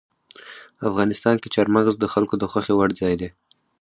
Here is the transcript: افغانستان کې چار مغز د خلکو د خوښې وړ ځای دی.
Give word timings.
افغانستان 0.89 1.35
کې 1.41 1.47
چار 1.55 1.67
مغز 1.75 1.95
د 1.99 2.05
خلکو 2.13 2.35
د 2.39 2.43
خوښې 2.51 2.73
وړ 2.75 2.89
ځای 3.01 3.13
دی. 3.21 3.29